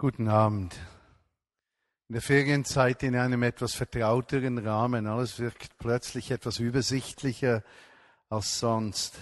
[0.00, 0.76] Guten Abend.
[2.06, 5.08] In der Ferienzeit in einem etwas vertrauteren Rahmen.
[5.08, 7.64] Alles wirkt plötzlich etwas übersichtlicher
[8.28, 9.18] als sonst.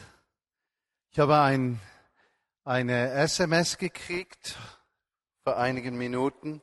[1.12, 1.80] Ich habe ein,
[2.62, 4.58] eine SMS gekriegt
[5.44, 6.60] vor einigen Minuten.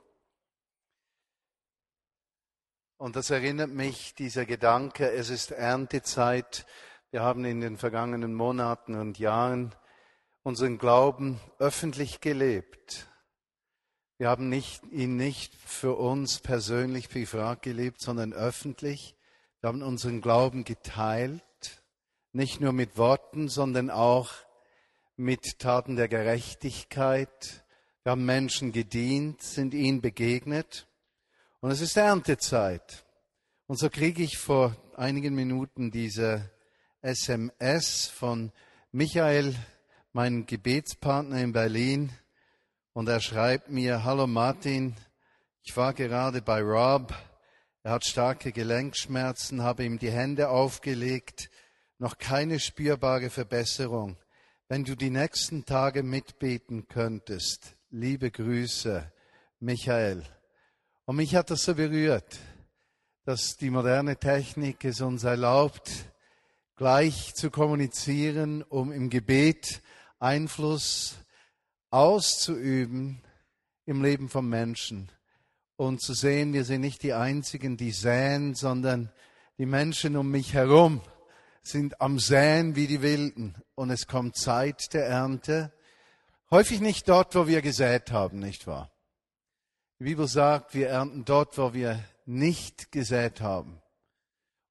[2.97, 6.67] Und das erinnert mich, dieser Gedanke, es ist Erntezeit.
[7.09, 9.73] Wir haben in den vergangenen Monaten und Jahren
[10.43, 13.07] unseren Glauben öffentlich gelebt.
[14.19, 19.15] Wir haben nicht, ihn nicht für uns persönlich privat gelebt, sondern öffentlich.
[19.59, 21.43] Wir haben unseren Glauben geteilt,
[22.31, 24.31] nicht nur mit Worten, sondern auch
[25.15, 27.63] mit Taten der Gerechtigkeit.
[28.03, 30.87] Wir haben Menschen gedient, sind ihnen begegnet.
[31.59, 33.05] Und es ist Erntezeit.
[33.67, 36.51] Und so kriege ich vor einigen Minuten diese
[37.01, 38.51] SMS von
[38.91, 39.55] Michael
[40.11, 42.11] mein Gebetspartner in Berlin,
[42.93, 44.95] und er schreibt mir, Hallo Martin,
[45.63, 47.13] ich war gerade bei Rob,
[47.81, 51.49] er hat starke Gelenkschmerzen, habe ihm die Hände aufgelegt,
[51.97, 54.17] noch keine spürbare Verbesserung.
[54.67, 59.11] Wenn du die nächsten Tage mitbeten könntest, liebe Grüße,
[59.59, 60.23] Michael.
[61.05, 62.37] Und mich hat das so berührt,
[63.25, 65.89] dass die moderne Technik es uns erlaubt,
[66.75, 69.81] gleich zu kommunizieren, um im Gebet
[70.19, 71.22] Einfluss
[71.93, 73.21] auszuüben
[73.85, 75.11] im Leben von Menschen
[75.75, 79.11] und zu sehen, wir sind nicht die Einzigen, die säen, sondern
[79.59, 81.01] die Menschen um mich herum
[81.61, 85.71] sind am Säen wie die Wilden und es kommt Zeit der Ernte.
[86.49, 88.91] Häufig nicht dort, wo wir gesät haben, nicht wahr?
[89.99, 93.81] Die Bibel sagt, wir ernten dort, wo wir nicht gesät haben.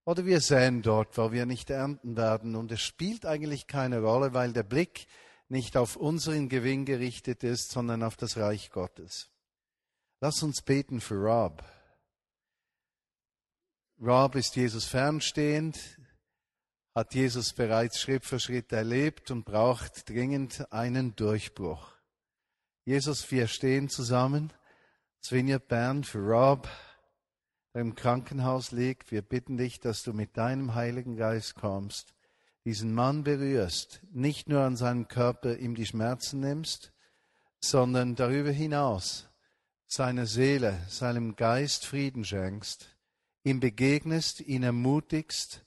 [0.05, 2.57] Oder wir säen dort, wo wir nicht ernten werden.
[2.57, 5.07] Und es spielt eigentlich keine Rolle, weil der Blick
[5.53, 9.31] nicht auf unseren Gewinn gerichtet ist, sondern auf das Reich Gottes.
[10.23, 11.63] Lass uns beten für Rob.
[14.01, 15.79] Rob ist Jesus fernstehend,
[16.95, 21.93] hat Jesus bereits Schritt für Schritt erlebt und braucht dringend einen Durchbruch.
[22.87, 24.55] Jesus, wir stehen zusammen,
[25.23, 26.67] Svenja Bern für Rob,
[27.75, 29.11] der im Krankenhaus liegt.
[29.13, 32.15] Wir bitten dich, dass du mit deinem Heiligen Geist kommst
[32.65, 36.93] diesen Mann berührst, nicht nur an seinem Körper ihm die Schmerzen nimmst,
[37.61, 39.29] sondern darüber hinaus
[39.87, 42.97] seiner Seele, seinem Geist Frieden schenkst,
[43.45, 45.65] ihm begegnest, ihn ermutigst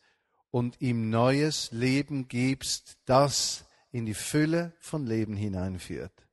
[0.50, 6.28] und ihm neues Leben gibst, das in die Fülle von Leben hineinführt.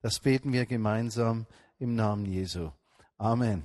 [0.00, 1.46] Das beten wir gemeinsam
[1.78, 2.70] im Namen Jesu.
[3.16, 3.64] Amen.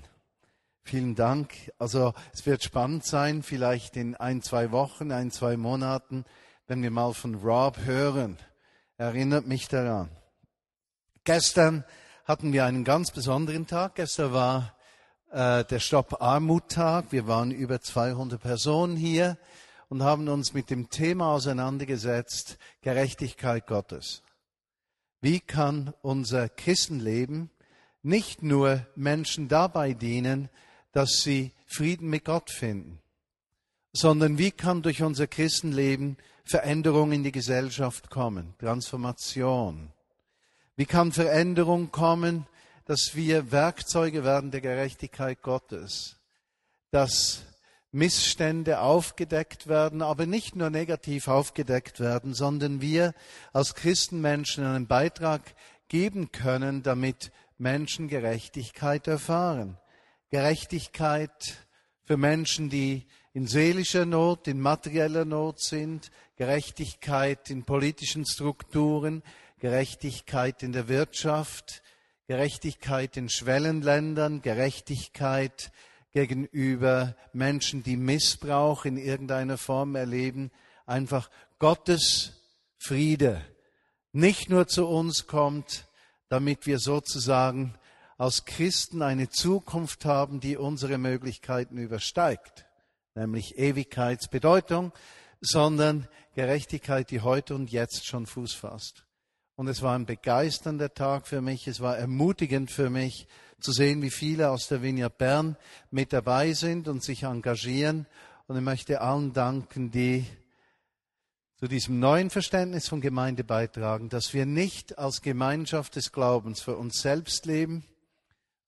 [0.84, 1.72] Vielen Dank.
[1.78, 6.26] Also es wird spannend sein, vielleicht in ein, zwei Wochen, ein, zwei Monaten,
[6.68, 8.38] wenn wir mal von Rob hören.
[8.98, 10.10] Erinnert mich daran.
[11.24, 11.84] Gestern
[12.26, 13.96] hatten wir einen ganz besonderen Tag.
[13.96, 14.76] Gestern war
[15.32, 17.12] äh, der Stopp Armut Tag.
[17.12, 19.38] Wir waren über 200 Personen hier
[19.90, 24.22] und haben uns mit dem Thema auseinandergesetzt, Gerechtigkeit Gottes.
[25.22, 27.50] Wie kann unser Christenleben
[28.02, 30.50] nicht nur Menschen dabei dienen,
[30.92, 33.00] dass sie Frieden mit Gott finden,
[33.94, 39.92] sondern wie kann durch unser Christenleben Veränderung in die Gesellschaft kommen, Transformation?
[40.76, 42.48] Wie kann Veränderung kommen,
[42.86, 46.18] dass wir Werkzeuge werden der Gerechtigkeit Gottes,
[46.90, 47.44] dass
[47.92, 53.14] Missstände aufgedeckt werden, aber nicht nur negativ aufgedeckt werden, sondern wir
[53.52, 55.42] als Christenmenschen einen Beitrag
[55.88, 59.78] geben können, damit Menschen Gerechtigkeit erfahren.
[60.30, 61.58] Gerechtigkeit
[62.04, 69.24] für Menschen, die in seelischer Not, in materieller Not sind, Gerechtigkeit in politischen Strukturen,
[69.60, 71.82] Gerechtigkeit in der Wirtschaft,
[72.28, 75.72] Gerechtigkeit in Schwellenländern, Gerechtigkeit
[76.12, 80.52] gegenüber Menschen, die Missbrauch in irgendeiner Form erleben,
[80.86, 81.30] einfach
[81.60, 82.34] Gottes
[82.78, 83.42] Friede
[84.12, 85.88] nicht nur zu uns kommt,
[86.30, 87.76] damit wir sozusagen
[88.20, 92.66] als Christen eine Zukunft haben, die unsere Möglichkeiten übersteigt,
[93.16, 94.92] nämlich Ewigkeitsbedeutung,
[95.40, 96.06] sondern
[96.36, 99.06] Gerechtigkeit, die heute und jetzt schon Fuß fasst.
[99.56, 103.26] Und es war ein begeisternder Tag für mich, es war ermutigend für mich
[103.62, 105.56] zu sehen, wie viele aus der Vineyard Bern
[105.90, 108.06] mit dabei sind und sich engagieren.
[108.48, 110.26] Und ich möchte allen danken, die
[111.56, 116.76] zu diesem neuen Verständnis von Gemeinde beitragen, dass wir nicht als Gemeinschaft des Glaubens für
[116.76, 117.86] uns selbst leben,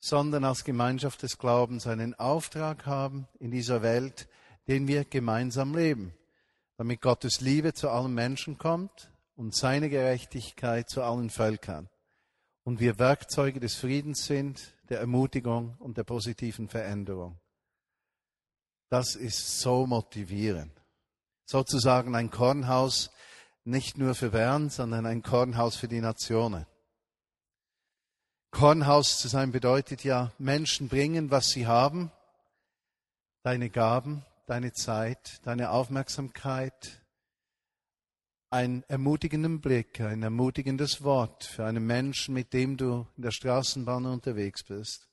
[0.01, 4.27] sondern als Gemeinschaft des Glaubens einen Auftrag haben in dieser Welt,
[4.67, 6.13] den wir gemeinsam leben,
[6.75, 11.87] damit Gottes Liebe zu allen Menschen kommt und seine Gerechtigkeit zu allen Völkern.
[12.63, 17.39] und wir Werkzeuge des Friedens sind, der Ermutigung und der positiven Veränderung.
[18.89, 20.71] Das ist so motivierend.
[21.45, 23.09] Sozusagen ein Kornhaus
[23.63, 26.67] nicht nur für Bern, sondern ein Kornhaus für die Nationen.
[28.51, 32.11] Kornhaus zu sein bedeutet ja, Menschen bringen, was sie haben,
[33.43, 37.01] deine Gaben, deine Zeit, deine Aufmerksamkeit,
[38.49, 44.05] einen ermutigenden Blick, ein ermutigendes Wort für einen Menschen, mit dem du in der Straßenbahn
[44.05, 45.07] unterwegs bist.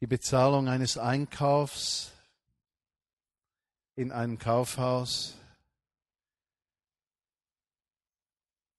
[0.00, 2.12] Die Bezahlung eines Einkaufs
[3.96, 5.34] in einem Kaufhaus,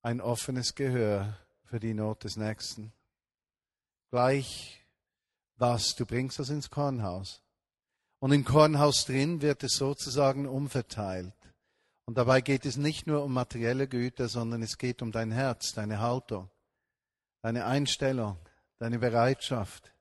[0.03, 1.35] ein offenes Gehör
[1.69, 2.91] für die Not des Nächsten.
[4.09, 4.83] Gleich
[5.57, 7.43] was, du bringst das ins Kornhaus.
[8.19, 11.35] Und im Kornhaus drin wird es sozusagen umverteilt.
[12.05, 15.73] Und dabei geht es nicht nur um materielle Güter, sondern es geht um dein Herz,
[15.73, 16.49] deine Haltung,
[17.43, 18.37] deine Einstellung,
[18.79, 19.93] deine Bereitschaft.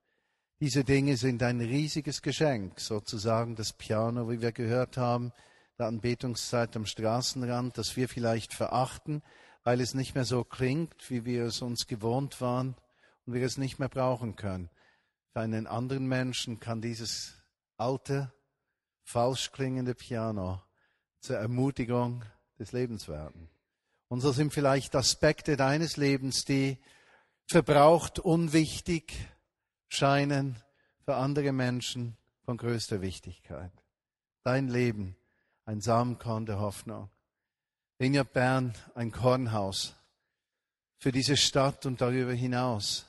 [0.61, 5.32] Diese Dinge sind ein riesiges Geschenk, sozusagen das Piano, wie wir gehört haben,
[5.79, 9.23] der Anbetungszeit am Straßenrand, das wir vielleicht verachten,
[9.69, 12.75] weil es nicht mehr so klingt, wie wir es uns gewohnt waren
[13.26, 14.70] und wir es nicht mehr brauchen können.
[15.35, 17.35] Für einen anderen Menschen kann dieses
[17.76, 18.32] alte,
[19.03, 20.62] falsch klingende Piano
[21.20, 22.25] zur Ermutigung
[22.59, 23.50] des Lebens werden.
[24.09, 26.79] Und so sind vielleicht Aspekte deines Lebens, die
[27.47, 29.12] verbraucht, unwichtig
[29.88, 30.56] scheinen,
[31.05, 32.17] für andere Menschen
[32.47, 33.73] von größter Wichtigkeit.
[34.44, 35.14] Dein Leben,
[35.67, 37.11] ein Samenkorn der Hoffnung.
[37.99, 39.95] Vineyard Bern, ein Kornhaus
[40.99, 43.06] für diese Stadt und darüber hinaus.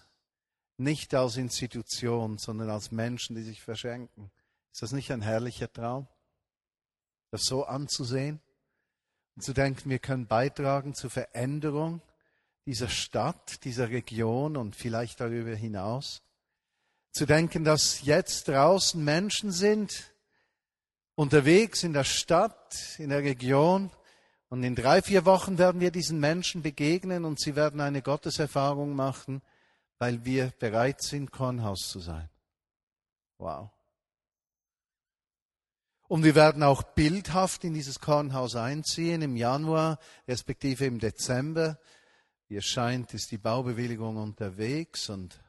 [0.78, 4.32] Nicht als Institution, sondern als Menschen, die sich verschenken.
[4.72, 6.08] Ist das nicht ein herrlicher Traum?
[7.32, 8.42] das so anzusehen
[9.36, 12.02] und zu denken, wir können beitragen zur Veränderung
[12.66, 16.22] dieser Stadt, dieser Region und vielleicht darüber hinaus.
[17.12, 20.14] Zu denken, dass jetzt draußen Menschen sind,
[21.16, 23.92] unterwegs in der Stadt, in der Region,
[24.50, 28.96] und in drei, vier Wochen werden wir diesen Menschen begegnen und sie werden eine Gotteserfahrung
[28.96, 29.42] machen,
[30.00, 32.30] weil wir bereit sind, Kornhaus zu sein.
[33.38, 33.70] Wow.
[36.08, 41.78] Und wir werden auch bildhaft in dieses Kornhaus einziehen im Januar, respektive im Dezember.
[42.48, 45.40] Wie es scheint, ist die Baubewilligung unterwegs und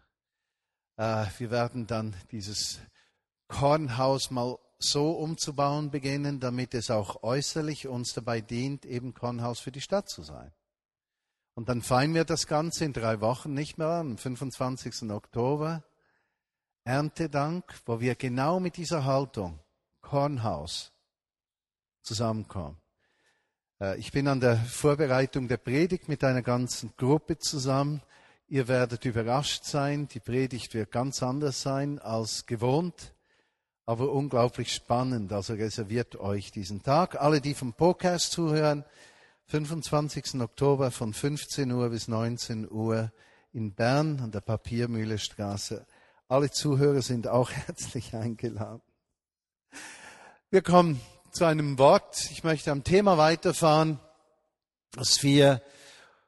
[0.99, 2.79] äh, wir werden dann dieses
[3.49, 9.71] Kornhaus mal so umzubauen beginnen, damit es auch äußerlich uns dabei dient, eben Kornhaus für
[9.71, 10.53] die Stadt zu sein.
[11.55, 15.11] Und dann feiern wir das Ganze in drei Wochen nicht mehr am 25.
[15.11, 15.85] Oktober.
[16.85, 19.61] Erntedank, wo wir genau mit dieser Haltung
[20.01, 20.93] Kornhaus
[22.03, 22.81] zusammenkommen.
[23.81, 28.03] Äh, ich bin an der Vorbereitung der Predigt mit einer ganzen Gruppe zusammen.
[28.49, 30.09] Ihr werdet überrascht sein.
[30.09, 33.15] Die Predigt wird ganz anders sein als gewohnt,
[33.91, 35.33] aber unglaublich spannend.
[35.33, 37.21] Also reserviert euch diesen Tag.
[37.21, 38.85] Alle, die vom Podcast zuhören,
[39.47, 40.41] 25.
[40.41, 43.11] Oktober von 15 Uhr bis 19 Uhr
[43.53, 45.85] in Bern an der Papiermühlestraße.
[46.29, 48.81] Alle Zuhörer sind auch herzlich eingeladen.
[50.51, 51.01] Wir kommen
[51.33, 52.31] zu einem Wort.
[52.31, 53.99] Ich möchte am Thema weiterfahren,
[54.93, 55.63] das wir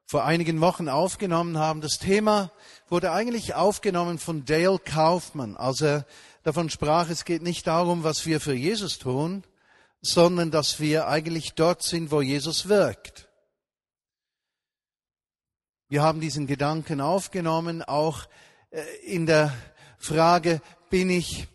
[0.05, 1.81] vor einigen Wochen aufgenommen haben.
[1.81, 2.51] Das Thema
[2.89, 6.07] wurde eigentlich aufgenommen von Dale Kaufman, als er
[6.43, 9.45] davon sprach, es geht nicht darum, was wir für Jesus tun,
[10.01, 13.29] sondern dass wir eigentlich dort sind, wo Jesus wirkt.
[15.89, 18.27] Wir haben diesen Gedanken aufgenommen, auch
[18.71, 19.53] äh, in der
[19.99, 21.47] Frage, bin ich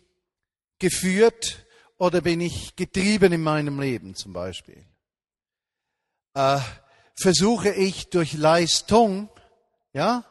[0.78, 1.66] geführt
[1.98, 4.84] oder bin ich getrieben in meinem Leben zum Beispiel?
[6.34, 6.60] Äh,
[7.20, 9.28] versuche ich durch Leistung,
[9.92, 10.24] ja,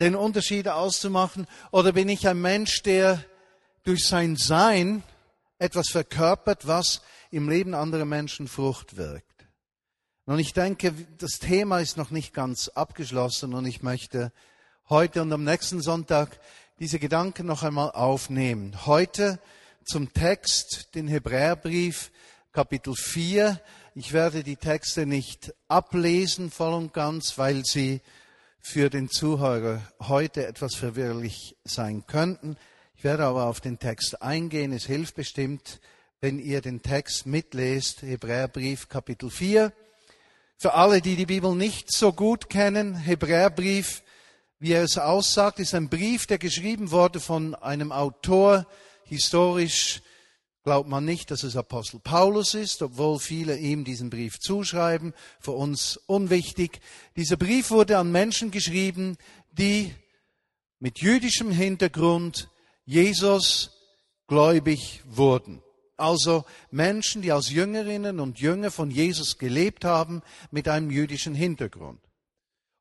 [0.00, 3.24] den Unterschied auszumachen oder bin ich ein Mensch, der
[3.84, 5.02] durch sein Sein
[5.58, 9.24] etwas verkörpert, was im Leben anderer Menschen Frucht wirkt?
[10.26, 14.30] Und ich denke, das Thema ist noch nicht ganz abgeschlossen und ich möchte
[14.88, 16.38] heute und am nächsten Sonntag
[16.78, 18.86] diese Gedanken noch einmal aufnehmen.
[18.86, 19.40] Heute
[19.84, 22.12] zum Text, den Hebräerbrief,
[22.52, 23.58] Kapitel 4.
[23.94, 28.02] Ich werde die Texte nicht ablesen voll und ganz, weil sie
[28.60, 32.56] für den Zuhörer heute etwas verwirrlich sein könnten.
[32.96, 34.72] Ich werde aber auf den Text eingehen.
[34.72, 35.80] Es hilft bestimmt,
[36.20, 39.72] wenn ihr den Text mitlest, Hebräerbrief Kapitel 4.
[40.56, 44.02] Für alle, die die Bibel nicht so gut kennen, Hebräerbrief,
[44.58, 48.66] wie er es aussagt, ist ein Brief, der geschrieben wurde von einem Autor,
[49.04, 50.02] historisch
[50.68, 55.52] glaubt man nicht, dass es Apostel Paulus ist, obwohl viele ihm diesen Brief zuschreiben, für
[55.52, 56.82] uns unwichtig.
[57.16, 59.16] Dieser Brief wurde an Menschen geschrieben,
[59.50, 59.94] die
[60.78, 62.50] mit jüdischem Hintergrund
[62.84, 63.70] Jesus
[64.26, 65.62] gläubig wurden.
[65.96, 70.20] Also Menschen, die als Jüngerinnen und Jünger von Jesus gelebt haben
[70.50, 72.02] mit einem jüdischen Hintergrund.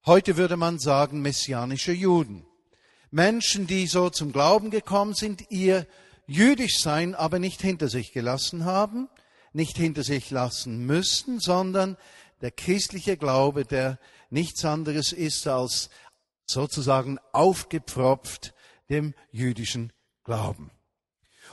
[0.05, 2.45] Heute würde man sagen messianische Juden.
[3.11, 5.87] Menschen, die so zum Glauben gekommen sind, ihr
[6.27, 9.09] jüdisch sein aber nicht hinter sich gelassen haben,
[9.53, 11.97] nicht hinter sich lassen müssten, sondern
[12.41, 13.97] der christliche Glaube, der
[14.29, 15.89] nichts anderes ist als
[16.45, 18.53] sozusagen aufgepfropft
[18.89, 19.91] dem jüdischen
[20.23, 20.71] Glauben.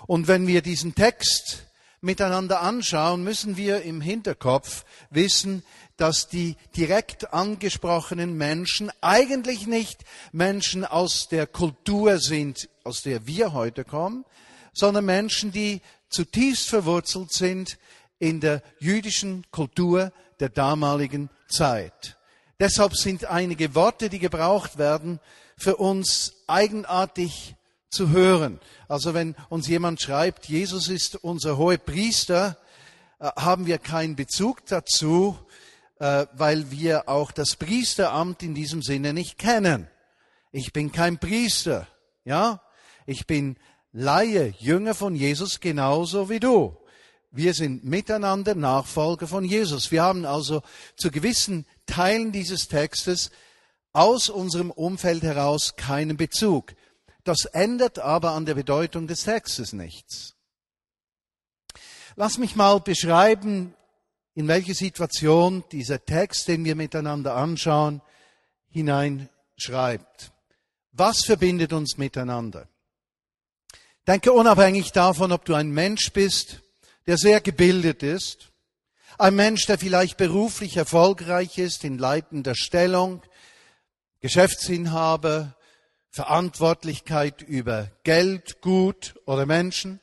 [0.07, 1.66] Und wenn wir diesen Text
[2.00, 5.62] miteinander anschauen, müssen wir im Hinterkopf wissen,
[5.97, 13.52] dass die direkt angesprochenen Menschen eigentlich nicht Menschen aus der Kultur sind, aus der wir
[13.52, 14.25] heute kommen,
[14.75, 17.78] sondern Menschen, die zutiefst verwurzelt sind
[18.19, 22.16] in der jüdischen Kultur der damaligen Zeit.
[22.61, 25.21] Deshalb sind einige Worte, die gebraucht werden,
[25.57, 27.54] für uns eigenartig
[27.90, 28.61] zu hören.
[28.88, 32.59] Also wenn uns jemand schreibt, Jesus ist unser hoher Priester,
[33.19, 35.38] äh, haben wir keinen Bezug dazu,
[36.00, 39.88] äh, weil wir auch das Priesteramt in diesem Sinne nicht kennen.
[40.50, 41.87] Ich bin kein Priester,
[42.25, 42.61] ja?
[43.07, 43.57] Ich bin
[43.96, 46.76] Laie, Jünger von Jesus genauso wie du.
[47.30, 49.92] Wir sind miteinander Nachfolger von Jesus.
[49.92, 50.62] Wir haben also
[50.96, 53.30] zu gewissen Teilen dieses Textes
[53.92, 56.74] aus unserem Umfeld heraus keinen Bezug.
[57.22, 60.34] Das ändert aber an der Bedeutung des Textes nichts.
[62.16, 63.74] Lass mich mal beschreiben,
[64.34, 68.02] in welche Situation dieser Text, den wir miteinander anschauen,
[68.70, 70.32] hineinschreibt.
[70.90, 72.68] Was verbindet uns miteinander?
[74.06, 76.61] Denke unabhängig davon, ob du ein Mensch bist,
[77.06, 78.52] der sehr gebildet ist,
[79.16, 83.23] ein Mensch, der vielleicht beruflich erfolgreich ist, in leitender Stellung,
[84.20, 85.56] Geschäftsinhaber,
[86.11, 90.00] Verantwortlichkeit über Geld, Gut oder Menschen.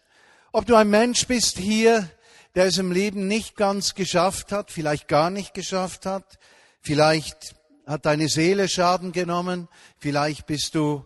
[0.51, 2.09] Ob du ein Mensch bist hier,
[2.55, 6.39] der es im Leben nicht ganz geschafft hat, vielleicht gar nicht geschafft hat,
[6.79, 7.55] vielleicht
[7.85, 9.67] hat deine Seele Schaden genommen,
[9.99, 11.05] vielleicht bist du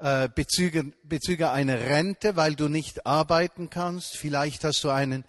[0.00, 5.24] äh, Bezüge, Bezüge einer Rente, weil du nicht arbeiten kannst, vielleicht hast du einen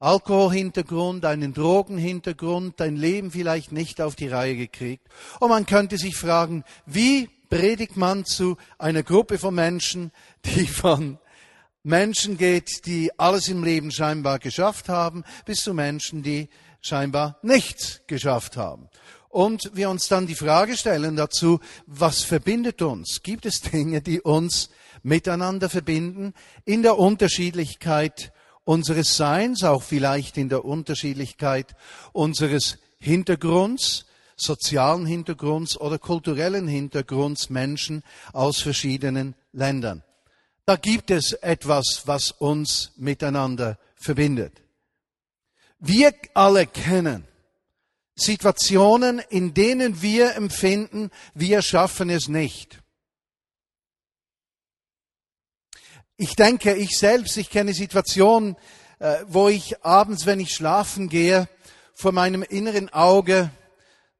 [0.00, 5.06] Alkoholhintergrund, einen Drogenhintergrund, dein Leben vielleicht nicht auf die Reihe gekriegt.
[5.38, 10.10] Und man könnte sich fragen, wie predigt man zu einer Gruppe von Menschen,
[10.44, 11.18] die von
[11.84, 16.48] Menschen geht, die alles im Leben scheinbar geschafft haben, bis zu Menschen, die
[16.80, 18.88] scheinbar nichts geschafft haben.
[19.32, 23.22] Und wir uns dann die Frage stellen dazu, was verbindet uns?
[23.22, 24.68] Gibt es Dinge, die uns
[25.02, 26.34] miteinander verbinden
[26.66, 28.30] in der Unterschiedlichkeit
[28.64, 31.74] unseres Seins, auch vielleicht in der Unterschiedlichkeit
[32.12, 34.04] unseres Hintergrunds?
[34.34, 40.02] sozialen Hintergrunds oder kulturellen Hintergrunds Menschen aus verschiedenen Ländern.
[40.66, 44.62] Da gibt es etwas, was uns miteinander verbindet.
[45.78, 47.28] Wir alle kennen
[48.24, 52.82] Situationen, in denen wir empfinden, wir schaffen es nicht.
[56.16, 58.56] Ich denke, ich selbst, ich kenne Situationen,
[58.98, 61.48] äh, wo ich abends, wenn ich schlafen gehe,
[61.94, 63.50] vor meinem inneren Auge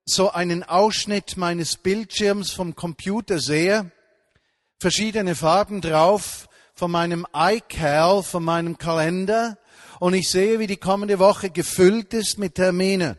[0.05, 3.91] so einen Ausschnitt meines Bildschirms vom Computer sehe,
[4.81, 9.59] verschiedene Farben drauf von meinem iCal, von meinem Kalender,
[10.01, 13.17] und ich sehe, wie die kommende Woche gefüllt ist mit Terminen.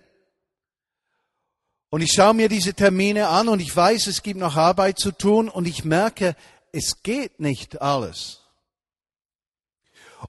[1.93, 5.11] Und ich schaue mir diese Termine an und ich weiß, es gibt noch Arbeit zu
[5.11, 6.35] tun und ich merke,
[6.71, 8.41] es geht nicht alles.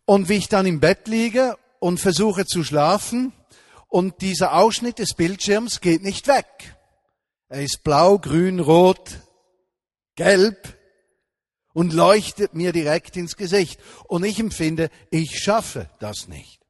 [0.05, 3.33] Und wie ich dann im Bett liege und versuche zu schlafen,
[3.89, 6.77] und dieser Ausschnitt des Bildschirms geht nicht weg.
[7.49, 9.21] Er ist blau, grün, rot,
[10.17, 10.77] gelb
[11.73, 13.81] und leuchtet mir direkt ins Gesicht.
[14.07, 16.61] Und ich empfinde, ich schaffe das nicht.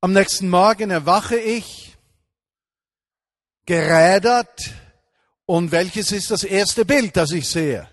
[0.00, 1.96] Am nächsten Morgen erwache ich,
[3.70, 4.74] gerädert,
[5.46, 7.88] und welches ist das erste Bild, das ich sehe?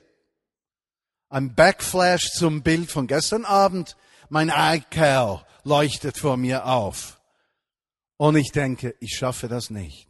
[1.30, 3.96] Ein Backflash zum Bild von gestern Abend,
[4.30, 7.22] mein iCal leuchtet vor mir auf.
[8.18, 10.08] Und ich denke, ich schaffe das nicht.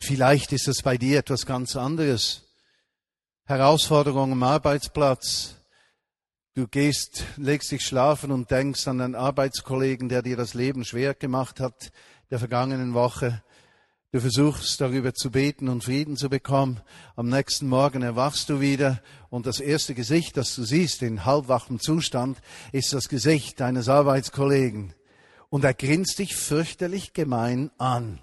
[0.00, 2.44] Vielleicht ist es bei dir etwas ganz anderes.
[3.44, 5.56] Herausforderung am Arbeitsplatz.
[6.58, 11.14] Du gehst, legst dich schlafen und denkst an einen Arbeitskollegen, der dir das Leben schwer
[11.14, 11.92] gemacht hat
[12.32, 13.44] der vergangenen Woche.
[14.10, 16.80] Du versuchst darüber zu beten und Frieden zu bekommen.
[17.14, 19.00] Am nächsten Morgen erwachst du wieder
[19.30, 22.38] und das erste Gesicht, das du siehst in halbwachem Zustand,
[22.72, 24.94] ist das Gesicht deines Arbeitskollegen.
[25.50, 28.18] Und er grinst dich fürchterlich gemein an.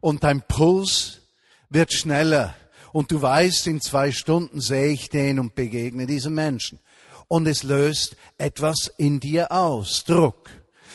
[0.00, 1.20] Und dein Puls
[1.68, 2.54] wird schneller.
[2.90, 6.80] Und du weißt, in zwei Stunden sehe ich den und begegne diesem Menschen.
[7.28, 10.50] Und es löst etwas in dir aus, Druck.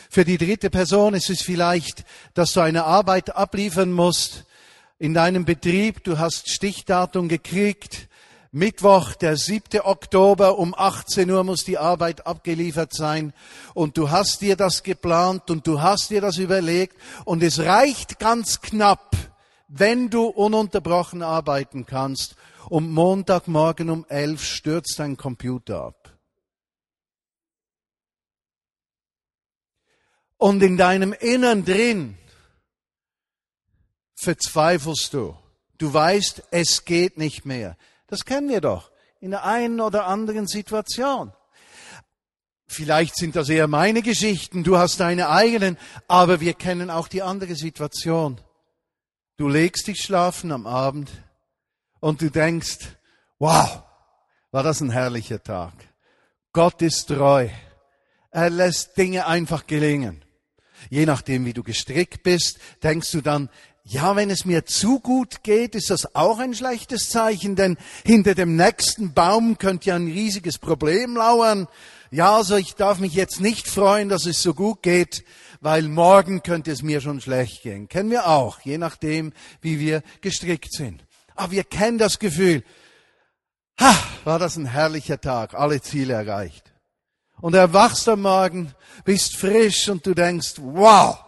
[0.08, 4.44] Für die dritte Person ist es vielleicht, dass du eine Arbeit abliefern musst
[4.98, 6.04] in deinem Betrieb.
[6.04, 8.08] Du hast Stichdatum gekriegt.
[8.50, 9.80] Mittwoch, der 7.
[9.80, 13.32] Oktober um 18 Uhr muss die Arbeit abgeliefert sein.
[13.72, 16.94] Und du hast dir das geplant und du hast dir das überlegt.
[17.24, 19.16] Und es reicht ganz knapp,
[19.68, 22.36] wenn du ununterbrochen arbeiten kannst.
[22.68, 26.01] Und Montagmorgen um 11 stürzt dein Computer ab.
[30.42, 32.18] Und in deinem Innern drin
[34.16, 35.36] verzweifelst du.
[35.78, 37.76] Du weißt, es geht nicht mehr.
[38.08, 41.32] Das kennen wir doch in der einen oder anderen Situation.
[42.66, 47.22] Vielleicht sind das eher meine Geschichten, du hast deine eigenen, aber wir kennen auch die
[47.22, 48.40] andere Situation.
[49.36, 51.08] Du legst dich schlafen am Abend
[52.00, 52.78] und du denkst,
[53.38, 53.84] wow,
[54.50, 55.74] war das ein herrlicher Tag.
[56.52, 57.48] Gott ist treu.
[58.32, 60.24] Er lässt Dinge einfach gelingen
[60.90, 63.48] je nachdem, wie du gestrickt bist, denkst du dann,
[63.84, 68.34] ja, wenn es mir zu gut geht, ist das auch ein schlechtes Zeichen, denn hinter
[68.34, 71.66] dem nächsten Baum könnte ja ein riesiges Problem lauern.
[72.10, 75.24] Ja, also ich darf mich jetzt nicht freuen, dass es so gut geht,
[75.60, 77.88] weil morgen könnte es mir schon schlecht gehen.
[77.88, 81.04] Kennen wir auch, je nachdem, wie wir gestrickt sind.
[81.34, 82.62] Aber wir kennen das Gefühl,
[83.80, 86.71] ha, war das ein herrlicher Tag, alle Ziele erreicht.
[87.42, 88.72] Und erwachst am Morgen,
[89.04, 91.18] bist frisch und du denkst, wow,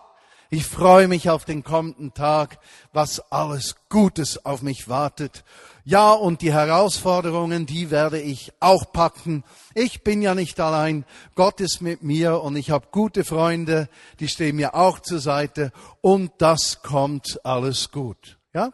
[0.49, 2.61] ich freue mich auf den kommenden Tag,
[2.93, 5.43] was alles Gutes auf mich wartet.
[5.85, 9.43] Ja, und die Herausforderungen, die werde ich auch packen.
[9.75, 11.05] Ich bin ja nicht allein.
[11.35, 13.89] Gott ist mit mir und ich habe gute Freunde,
[14.21, 18.39] die stehen mir auch zur Seite und das kommt alles gut.
[18.55, 18.73] Ja?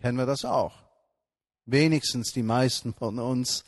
[0.00, 0.74] Kennen wir das auch?
[1.66, 3.64] Wenigstens die meisten von uns,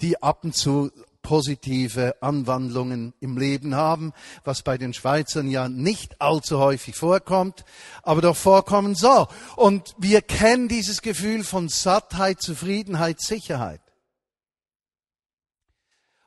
[0.00, 0.90] die ab und zu
[1.22, 4.12] positive Anwandlungen im Leben haben,
[4.44, 7.64] was bei den Schweizern ja nicht allzu häufig vorkommt,
[8.02, 9.26] aber doch vorkommen soll.
[9.56, 13.80] Und wir kennen dieses Gefühl von Sattheit, Zufriedenheit, Sicherheit.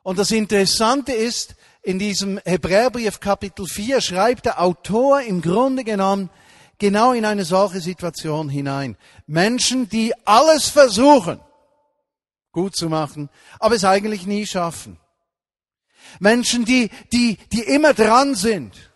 [0.04, 6.30] Und das Interessante ist, in diesem Hebräerbrief Kapitel 4 schreibt der Autor im Grunde genommen
[6.78, 8.98] genau in eine solche Situation hinein.
[9.28, 11.40] Menschen, die alles versuchen,
[12.56, 14.98] gut zu machen, aber es eigentlich nie schaffen.
[16.20, 18.92] Menschen, die, die, die immer dran sind,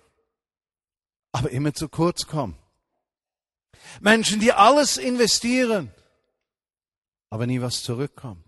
[1.34, 2.58] aber immer zu kurz kommen.
[4.00, 5.92] Menschen, die alles investieren,
[7.30, 8.46] aber nie was zurückkommt.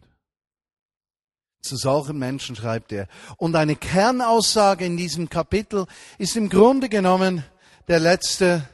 [1.62, 3.08] Zu solchen Menschen schreibt er.
[3.38, 7.44] Und eine Kernaussage in diesem Kapitel ist im Grunde genommen
[7.90, 8.68] der letzte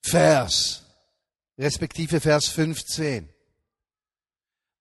[0.00, 0.84] Vers,
[1.58, 3.28] respektive Vers 15.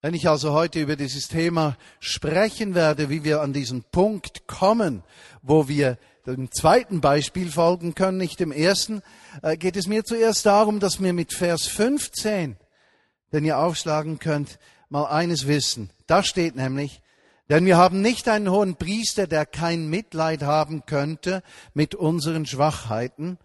[0.08, 5.04] Wenn ich also heute über dieses Thema sprechen werde, wie wir an diesen Punkt kommen,
[5.42, 9.02] wo wir dem zweiten Beispiel folgen können, nicht dem ersten,
[9.42, 12.56] äh, geht es mir zuerst darum, dass wir mit Vers 15,
[13.34, 15.90] den ihr aufschlagen könnt, mal eines wissen.
[16.06, 17.02] Da steht nämlich,
[17.50, 21.44] denn wir haben nicht einen hohen Priester, der kein Mitleid haben könnte
[21.74, 23.40] mit unseren Schwachheiten,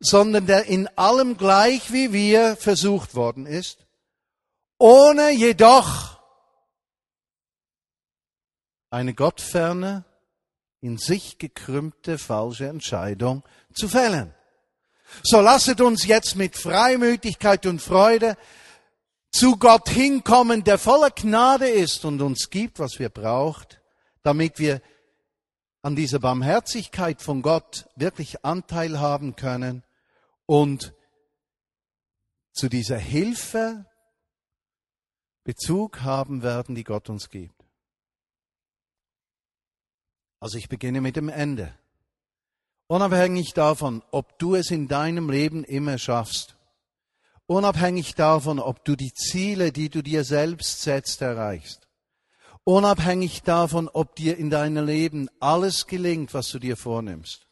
[0.00, 3.85] sondern der in allem gleich wie wir versucht worden ist
[4.78, 6.20] ohne jedoch
[8.90, 10.04] eine gottferne,
[10.80, 13.42] in sich gekrümmte falsche Entscheidung
[13.74, 14.34] zu fällen.
[15.22, 18.36] So lasset uns jetzt mit Freimütigkeit und Freude
[19.30, 23.80] zu Gott hinkommen, der voller Gnade ist und uns gibt, was wir braucht,
[24.22, 24.80] damit wir
[25.82, 29.84] an dieser Barmherzigkeit von Gott wirklich Anteil haben können
[30.46, 30.94] und
[32.52, 33.85] zu dieser Hilfe
[35.46, 37.64] Bezug haben werden, die Gott uns gibt.
[40.40, 41.72] Also ich beginne mit dem Ende.
[42.88, 46.56] Unabhängig davon, ob du es in deinem Leben immer schaffst,
[47.46, 51.86] unabhängig davon, ob du die Ziele, die du dir selbst setzt, erreichst,
[52.64, 57.46] unabhängig davon, ob dir in deinem Leben alles gelingt, was du dir vornimmst,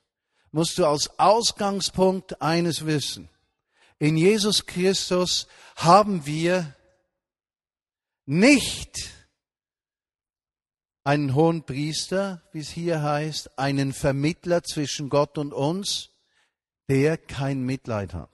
[0.51, 3.29] musst du als Ausgangspunkt eines wissen.
[4.01, 6.75] In Jesus Christus haben wir
[8.27, 9.11] nicht
[11.05, 16.11] einen hohen Priester, wie es hier heißt, einen Vermittler zwischen Gott und uns,
[16.89, 18.31] der kein Mitleid hat,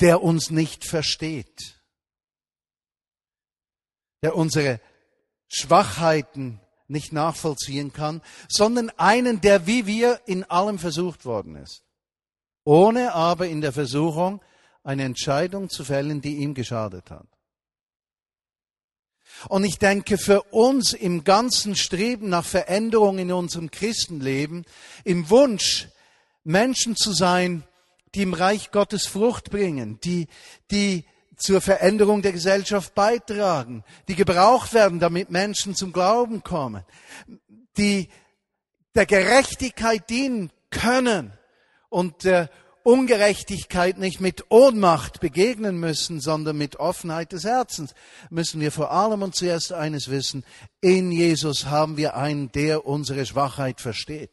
[0.00, 1.80] der uns nicht versteht,
[4.22, 4.80] der unsere
[5.48, 11.84] Schwachheiten nicht nachvollziehen kann, sondern einen, der wie wir in allem versucht worden ist,
[12.64, 14.42] ohne aber in der Versuchung
[14.84, 17.26] eine Entscheidung zu fällen, die ihm geschadet hat.
[19.48, 24.64] Und ich denke, für uns im ganzen Streben nach Veränderung in unserem Christenleben,
[25.04, 25.88] im Wunsch,
[26.44, 27.64] Menschen zu sein,
[28.14, 30.28] die im Reich Gottes Frucht bringen, die,
[30.70, 31.04] die
[31.36, 36.84] zur Veränderung der Gesellschaft beitragen, die gebraucht werden, damit Menschen zum Glauben kommen,
[37.76, 38.08] die
[38.94, 41.32] der Gerechtigkeit dienen können
[41.88, 42.50] und der
[42.84, 47.94] Ungerechtigkeit nicht mit Ohnmacht begegnen müssen, sondern mit Offenheit des Herzens,
[48.30, 50.44] müssen wir vor allem und zuerst eines wissen,
[50.80, 54.30] in Jesus haben wir einen, der unsere Schwachheit versteht.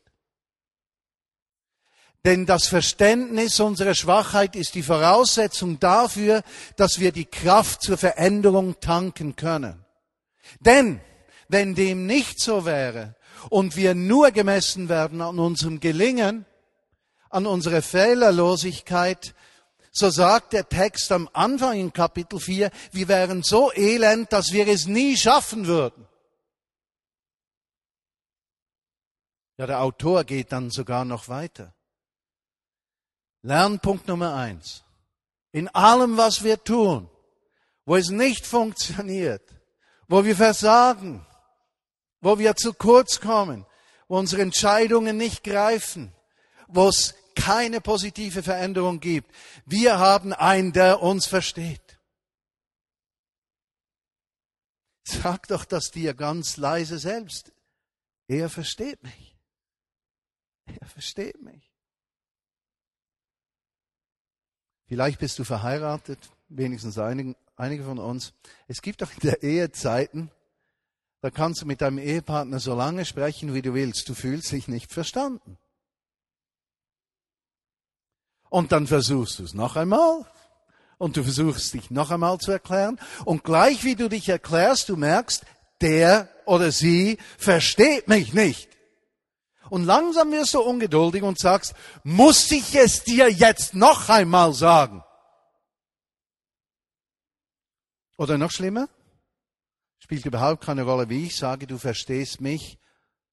[2.26, 6.44] Denn das Verständnis unserer Schwachheit ist die Voraussetzung dafür,
[6.76, 9.86] dass wir die Kraft zur Veränderung tanken können.
[10.60, 11.00] Denn
[11.48, 13.16] wenn dem nicht so wäre
[13.50, 16.46] und wir nur gemessen werden an unserem Gelingen,
[17.30, 19.34] an unserer Fehlerlosigkeit,
[19.92, 24.68] so sagt der Text am Anfang in Kapitel 4, wir wären so elend, dass wir
[24.68, 26.08] es nie schaffen würden.
[29.58, 31.74] Ja, der Autor geht dann sogar noch weiter.
[33.42, 34.84] Lernpunkt Nummer eins.
[35.52, 37.10] In allem, was wir tun,
[37.86, 39.44] wo es nicht funktioniert,
[40.08, 41.26] wo wir versagen,
[42.22, 43.66] wo wir zu kurz kommen,
[44.08, 46.14] wo unsere Entscheidungen nicht greifen,
[46.68, 49.34] wo es keine positive Veränderung gibt.
[49.66, 52.00] Wir haben einen, der uns versteht.
[55.04, 57.52] Sag doch das dir ganz leise selbst.
[58.28, 59.38] Er versteht mich.
[60.80, 61.72] Er versteht mich.
[64.86, 68.34] Vielleicht bist du verheiratet, wenigstens einige, einige von uns.
[68.68, 70.30] Es gibt doch in der Ehe Zeiten,
[71.22, 74.08] da kannst du mit deinem Ehepartner so lange sprechen, wie du willst.
[74.10, 75.58] Du fühlst dich nicht verstanden.
[78.50, 80.26] Und dann versuchst du es noch einmal.
[80.98, 83.00] Und du versuchst dich noch einmal zu erklären.
[83.26, 85.46] Und gleich wie du dich erklärst, du merkst,
[85.82, 88.70] der oder sie versteht mich nicht.
[89.70, 95.04] Und langsam wirst du ungeduldig und sagst, muss ich es dir jetzt noch einmal sagen?
[98.18, 98.90] Oder noch schlimmer?
[100.00, 102.80] Spielt überhaupt keine Rolle, wie ich sage, du verstehst mich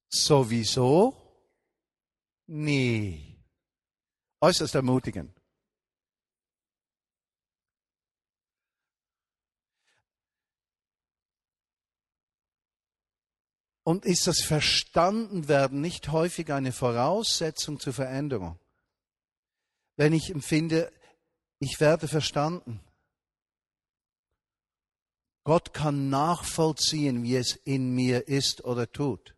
[0.08, 1.16] sowieso
[2.46, 3.25] nie
[4.46, 5.34] äußerst ermutigend.
[13.82, 18.58] Und ist das Verstandenwerden nicht häufig eine Voraussetzung zur Veränderung?
[19.96, 20.92] Wenn ich empfinde,
[21.58, 22.80] ich werde verstanden.
[25.44, 29.36] Gott kann nachvollziehen, wie es in mir ist oder tut.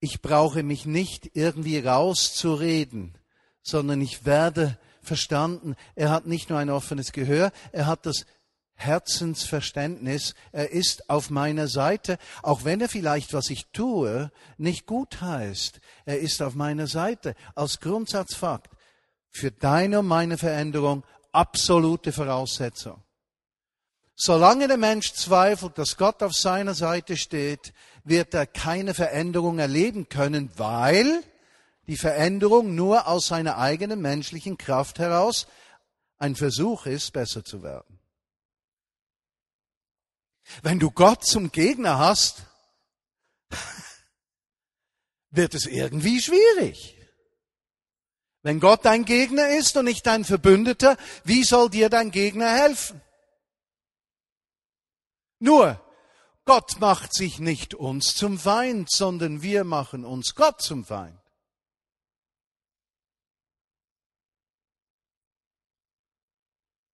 [0.00, 3.17] Ich brauche mich nicht irgendwie rauszureden,
[3.68, 5.76] sondern ich werde verstanden.
[5.94, 8.26] Er hat nicht nur ein offenes Gehör, er hat das
[8.78, 10.34] Herzensverständnis.
[10.52, 15.80] Er ist auf meiner Seite, auch wenn er vielleicht, was ich tue, nicht gut heißt.
[16.04, 18.70] Er ist auf meiner Seite als Grundsatzfakt
[19.30, 23.02] für deine und meine Veränderung absolute Voraussetzung.
[24.14, 27.72] Solange der Mensch zweifelt, dass Gott auf seiner Seite steht,
[28.04, 31.22] wird er keine Veränderung erleben können, weil
[31.88, 35.46] die Veränderung nur aus seiner eigenen menschlichen Kraft heraus
[36.18, 37.98] ein Versuch ist, besser zu werden.
[40.62, 42.42] Wenn du Gott zum Gegner hast,
[45.30, 46.94] wird es irgendwie schwierig.
[48.42, 53.00] Wenn Gott dein Gegner ist und nicht dein Verbündeter, wie soll dir dein Gegner helfen?
[55.38, 55.82] Nur,
[56.44, 61.18] Gott macht sich nicht uns zum Feind, sondern wir machen uns Gott zum Feind.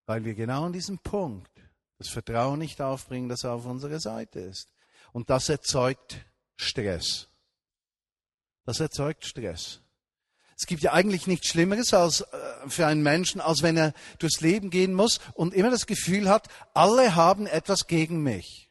[0.05, 1.51] Weil wir genau an diesem Punkt
[1.97, 4.73] das Vertrauen nicht aufbringen, das auf unserer Seite ist.
[5.11, 7.29] Und das erzeugt Stress.
[8.65, 9.81] Das erzeugt Stress.
[10.57, 12.25] Es gibt ja eigentlich nichts Schlimmeres als äh,
[12.67, 16.47] für einen Menschen, als wenn er durchs Leben gehen muss und immer das Gefühl hat,
[16.73, 18.69] alle haben etwas gegen mich.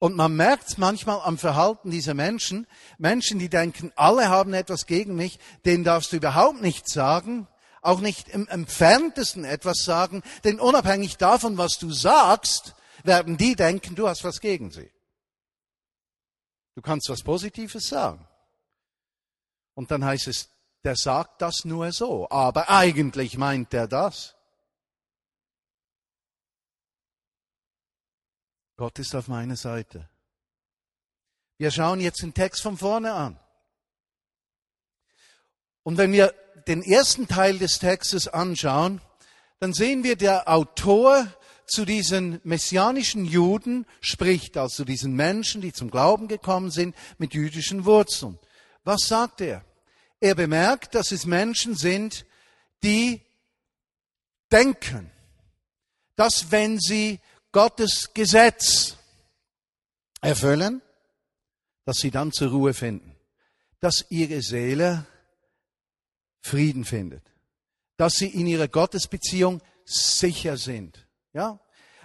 [0.00, 2.66] Und man merkt manchmal am Verhalten dieser Menschen.
[2.98, 7.48] Menschen, die denken, alle haben etwas gegen mich, denen darfst du überhaupt nichts sagen,
[7.82, 13.94] auch nicht im entferntesten etwas sagen, denn unabhängig davon, was du sagst, werden die denken,
[13.94, 14.90] du hast was gegen sie.
[16.74, 18.26] Du kannst was Positives sagen.
[19.74, 20.48] Und dann heißt es,
[20.84, 24.36] der sagt das nur so, aber eigentlich meint er das.
[28.76, 30.08] Gott ist auf meiner Seite.
[31.58, 33.40] Wir schauen jetzt den Text von vorne an.
[35.82, 36.32] Und wenn wir
[36.68, 39.00] den ersten Teil des Textes anschauen,
[39.58, 41.26] dann sehen wir, der Autor
[41.66, 47.84] zu diesen messianischen Juden spricht, also diesen Menschen, die zum Glauben gekommen sind mit jüdischen
[47.84, 48.38] Wurzeln.
[48.84, 49.64] Was sagt er?
[50.20, 52.24] Er bemerkt, dass es Menschen sind,
[52.82, 53.20] die
[54.50, 55.10] denken,
[56.16, 57.20] dass wenn sie
[57.52, 58.96] Gottes Gesetz
[60.20, 60.82] erfüllen,
[61.84, 63.16] dass sie dann zur Ruhe finden,
[63.80, 65.06] dass ihre Seele
[66.40, 67.22] Frieden findet,
[67.96, 71.06] dass sie in ihrer Gottesbeziehung sicher sind.
[71.32, 71.58] Ja?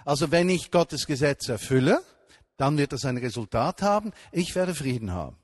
[0.04, 2.02] Also wenn ich Gottes Gesetz erfülle,
[2.56, 5.36] dann wird das ein Resultat haben, ich werde Frieden haben.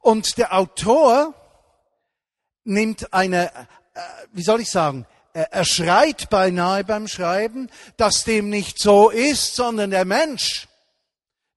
[0.00, 1.34] Und der Autor
[2.64, 3.50] nimmt eine,
[3.94, 4.00] äh,
[4.32, 9.90] wie soll ich sagen, er schreit beinahe beim Schreiben, dass dem nicht so ist, sondern
[9.90, 10.68] der Mensch,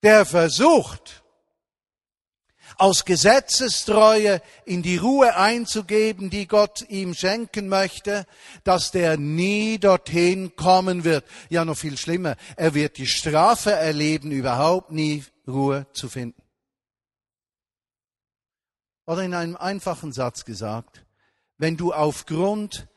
[0.02, 1.25] der versucht,
[2.78, 8.26] aus Gesetzestreue in die Ruhe einzugeben, die Gott ihm schenken möchte,
[8.64, 11.26] dass der nie dorthin kommen wird.
[11.50, 16.42] Ja, noch viel schlimmer, er wird die Strafe erleben, überhaupt nie Ruhe zu finden.
[19.06, 21.06] Oder in einem einfachen Satz gesagt,
[21.58, 22.88] wenn du aufgrund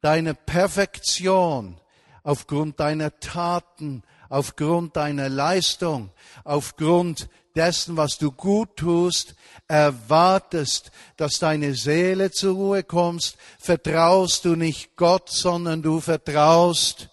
[0.00, 1.80] deiner Perfektion,
[2.22, 6.10] aufgrund deiner Taten, aufgrund deiner Leistung,
[6.44, 9.34] aufgrund dessen, was du gut tust,
[9.66, 17.10] erwartest, dass deine Seele zur Ruhe kommst, vertraust du nicht Gott, sondern du vertraust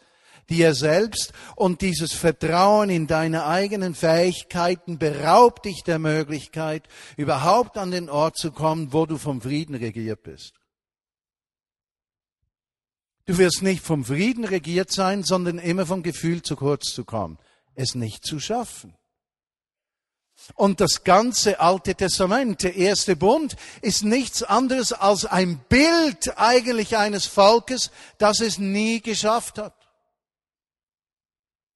[0.50, 7.92] dir selbst und dieses Vertrauen in deine eigenen Fähigkeiten beraubt dich der Möglichkeit, überhaupt an
[7.92, 10.54] den Ort zu kommen, wo du vom Frieden regiert bist.
[13.26, 17.40] Du wirst nicht vom Frieden regiert sein, sondern immer vom Gefühl zu kurz zu kommen,
[17.74, 18.96] es nicht zu schaffen.
[20.54, 26.98] Und das ganze Alte Testament, der erste Bund, ist nichts anderes als ein Bild eigentlich
[26.98, 29.76] eines Volkes, das es nie geschafft hat.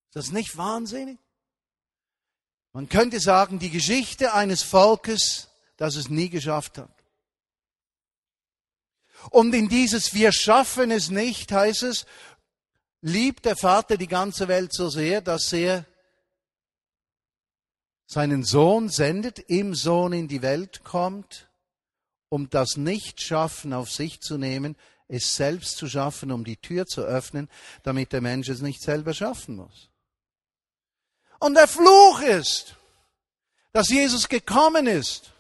[0.10, 1.18] Ist das nicht wahnsinnig?
[2.74, 6.99] Man könnte sagen, die Geschichte eines Volkes, das es nie geschafft hat.
[9.30, 12.06] Und in dieses Wir schaffen es nicht heißt es,
[13.02, 15.86] liebt der Vater die ganze Welt so sehr, dass er
[18.06, 21.50] seinen Sohn sendet, im Sohn in die Welt kommt,
[22.30, 24.76] um das Nichtschaffen auf sich zu nehmen,
[25.08, 27.50] es selbst zu schaffen, um die Tür zu öffnen,
[27.84, 29.90] damit der Mensch es nicht selber schaffen muss.
[31.40, 32.76] Und der Fluch ist,
[33.72, 35.32] dass Jesus gekommen ist,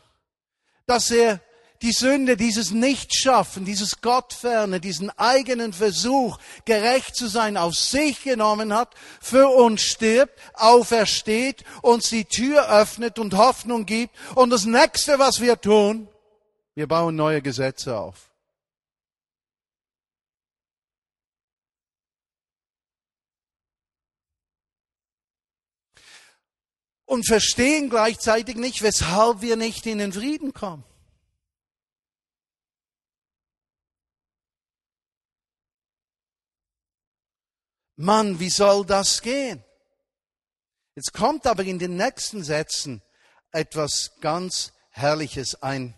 [0.85, 1.41] dass er
[1.81, 8.73] die Sünde, dieses Nichtschaffen, dieses Gottferne, diesen eigenen Versuch, gerecht zu sein, auf sich genommen
[8.73, 14.13] hat, für uns stirbt, aufersteht, uns die Tür öffnet und Hoffnung gibt.
[14.35, 16.07] Und das nächste, was wir tun,
[16.75, 18.29] wir bauen neue Gesetze auf.
[27.09, 30.83] und verstehen gleichzeitig nicht, weshalb wir nicht in den Frieden kommen.
[38.01, 39.61] Mann, wie soll das gehen?
[40.95, 43.01] Jetzt kommt aber in den nächsten Sätzen
[43.51, 45.93] etwas ganz Herrliches, ein,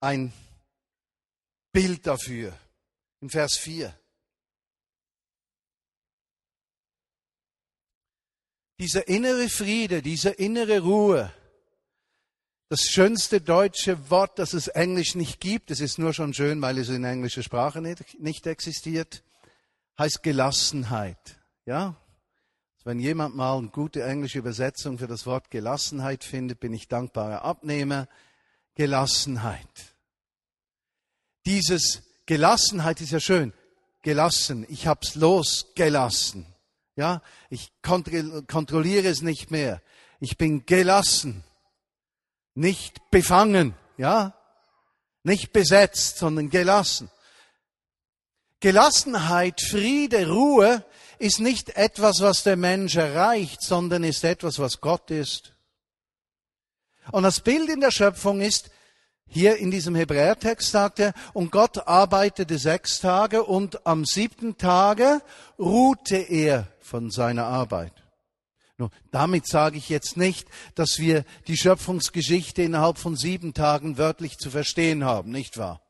[0.00, 0.34] ein
[1.72, 2.52] Bild dafür.
[3.22, 3.98] In Vers 4.
[8.78, 11.32] Dieser innere Friede, diese innere Ruhe,
[12.68, 16.76] das schönste deutsche Wort, das es Englisch nicht gibt, es ist nur schon schön, weil
[16.76, 19.24] es in englischer Sprache nicht, nicht existiert,
[19.98, 21.40] heißt Gelassenheit.
[21.66, 21.96] Ja?
[22.84, 27.42] Wenn jemand mal eine gute englische Übersetzung für das Wort Gelassenheit findet, bin ich dankbarer
[27.42, 28.08] Abnehmer.
[28.74, 29.94] Gelassenheit.
[31.46, 33.52] Dieses Gelassenheit ist ja schön.
[34.02, 34.66] Gelassen.
[34.68, 36.46] Ich hab's losgelassen.
[36.96, 39.80] Ja, ich kontrolliere es nicht mehr.
[40.20, 41.44] Ich bin gelassen.
[42.54, 43.74] Nicht befangen.
[43.96, 44.34] Ja,
[45.22, 47.10] nicht besetzt, sondern gelassen.
[48.62, 50.84] Gelassenheit, Friede, Ruhe
[51.18, 55.52] ist nicht etwas, was der Mensch erreicht, sondern ist etwas, was Gott ist.
[57.10, 58.70] Und das Bild in der Schöpfung ist,
[59.26, 65.22] hier in diesem Hebräertext sagt er, und Gott arbeitete sechs Tage und am siebten Tage
[65.58, 67.92] ruhte er von seiner Arbeit.
[68.78, 70.46] Nur, damit sage ich jetzt nicht,
[70.76, 75.82] dass wir die Schöpfungsgeschichte innerhalb von sieben Tagen wörtlich zu verstehen haben, nicht wahr?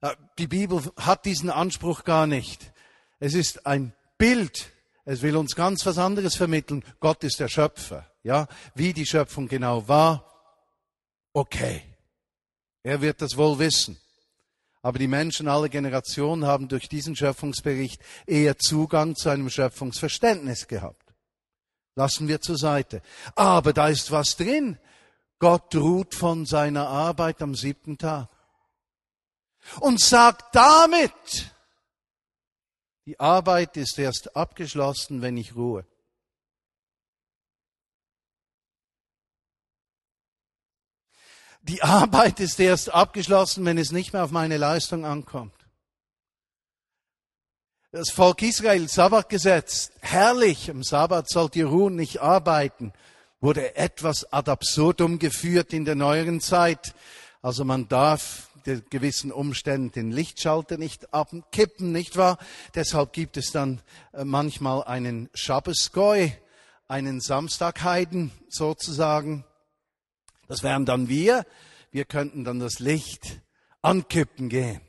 [0.00, 2.72] Äh, die Bibel hat diesen Anspruch gar nicht.
[3.18, 4.72] Es ist ein Bild.
[5.04, 6.84] Es will uns ganz was anderes vermitteln.
[7.00, 8.06] Gott ist der Schöpfer.
[8.22, 10.26] Ja, wie die Schöpfung genau war.
[11.32, 11.82] Okay.
[12.82, 13.98] Er wird das wohl wissen.
[14.82, 21.14] Aber die Menschen aller Generationen haben durch diesen Schöpfungsbericht eher Zugang zu einem Schöpfungsverständnis gehabt.
[21.94, 23.02] Lassen wir zur Seite.
[23.34, 24.78] Aber da ist was drin.
[25.38, 28.28] Gott ruht von seiner Arbeit am siebten Tag.
[29.80, 31.50] Und sagt damit,
[33.06, 35.86] die Arbeit ist erst abgeschlossen, wenn ich ruhe.
[41.62, 45.54] Die Arbeit ist erst abgeschlossen, wenn es nicht mehr auf meine Leistung ankommt.
[47.92, 52.92] Das Volk Israel, Sabbatgesetz, herrlich, am Sabbat sollt ihr ruhen, nicht arbeiten,
[53.40, 56.94] wurde etwas ad absurdum geführt in der neueren Zeit.
[57.42, 62.38] Also man darf gewissen Umständen den Lichtschalter nicht abkippen, nicht wahr?
[62.74, 63.80] Deshalb gibt es dann
[64.12, 66.32] äh, manchmal einen Schabbesgoi,
[66.88, 69.44] einen Samstagheiden sozusagen.
[70.48, 71.46] Das wären dann wir.
[71.90, 73.40] Wir könnten dann das Licht
[73.82, 74.80] ankippen gehen.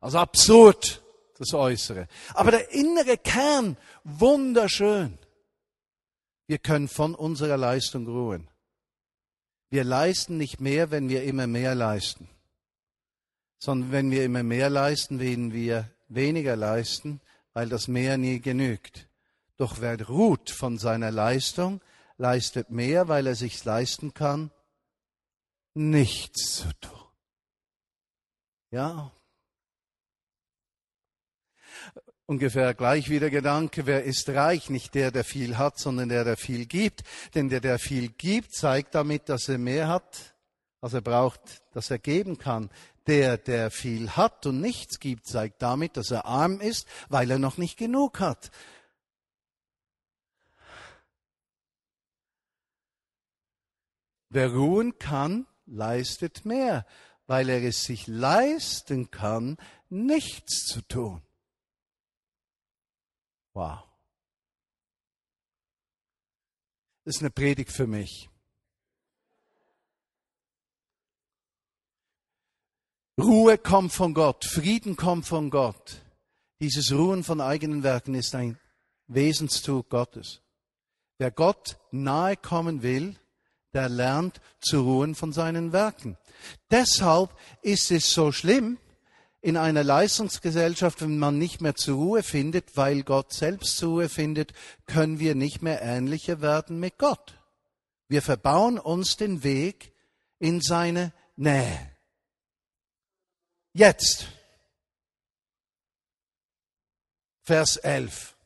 [0.00, 1.02] Also absurd,
[1.38, 2.08] das Äußere.
[2.34, 5.18] Aber der innere Kern, wunderschön.
[6.46, 8.48] Wir können von unserer Leistung ruhen.
[9.70, 12.28] Wir leisten nicht mehr, wenn wir immer mehr leisten,
[13.64, 17.22] sondern wenn wir immer mehr leisten, werden wir weniger leisten,
[17.54, 19.08] weil das mehr nie genügt.
[19.56, 21.80] Doch wer ruht von seiner Leistung,
[22.18, 24.50] leistet mehr, weil er sich's leisten kann,
[25.72, 27.08] nichts zu tun.
[28.70, 29.12] Ja.
[32.26, 34.68] Ungefähr gleich wie der Gedanke, wer ist reich?
[34.68, 37.02] Nicht der, der viel hat, sondern der, der viel gibt.
[37.34, 40.34] Denn der, der viel gibt, zeigt damit, dass er mehr hat,
[40.82, 42.68] als er braucht, dass er geben kann.
[43.06, 47.38] Der, der viel hat und nichts gibt, zeigt damit, dass er arm ist, weil er
[47.38, 48.50] noch nicht genug hat.
[54.30, 56.86] Wer ruhen kann, leistet mehr,
[57.26, 61.22] weil er es sich leisten kann, nichts zu tun.
[63.52, 63.84] Wow.
[67.04, 68.28] Das ist eine Predigt für mich.
[73.20, 76.02] Ruhe kommt von Gott, Frieden kommt von Gott.
[76.60, 78.58] Dieses Ruhen von eigenen Werken ist ein
[79.06, 80.40] Wesenszug Gottes.
[81.18, 83.14] Wer Gott nahe kommen will,
[83.72, 86.16] der lernt zu ruhen von seinen Werken.
[86.70, 87.30] Deshalb
[87.62, 88.78] ist es so schlimm
[89.40, 94.08] in einer Leistungsgesellschaft, wenn man nicht mehr zur Ruhe findet, weil Gott selbst zur Ruhe
[94.08, 94.54] findet,
[94.86, 97.34] können wir nicht mehr ähnlicher werden mit Gott.
[98.08, 99.92] Wir verbauen uns den Weg
[100.40, 101.93] in seine Nähe.
[103.74, 104.28] Jetzt.
[107.42, 108.36] Vers 11.